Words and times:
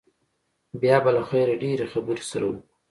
بيا 0.81 0.97
به 1.03 1.11
له 1.15 1.21
خيره 1.29 1.53
ډېرې 1.61 1.85
خبرې 1.93 2.23
سره 2.31 2.45
وکو. 2.47 2.63